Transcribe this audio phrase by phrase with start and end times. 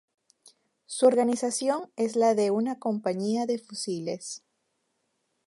[0.87, 4.41] Su organización es la de una Compañía de Fusiles.